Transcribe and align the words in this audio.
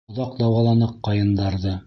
Оҙаҡ 0.11 0.31
дауаланыҡ 0.39 0.95
ҡайындарҙы. 1.09 1.79